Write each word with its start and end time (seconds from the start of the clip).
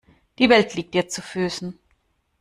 Die 0.39 0.49
Welt 0.49 0.73
liegt 0.73 0.95
dir 0.95 1.07
zu 1.09 1.21
Füßen. 1.21 1.77